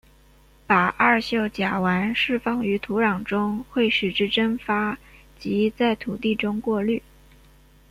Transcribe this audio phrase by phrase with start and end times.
[0.65, 4.97] 把二溴甲烷释放于土壤中会使之蒸发
[5.37, 7.03] 及在土地中过滤。